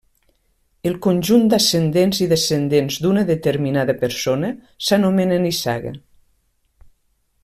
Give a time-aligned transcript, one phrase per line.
[0.91, 4.51] El conjunt d'ascendents i descendents d'una determinada persona
[4.87, 5.97] s'anomena nissaga.